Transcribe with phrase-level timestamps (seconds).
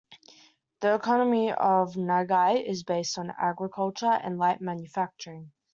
[0.79, 5.51] The economy of Nagai is based on agriculture and light manufacturing.